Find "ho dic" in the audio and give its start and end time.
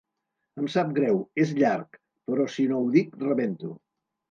2.87-3.17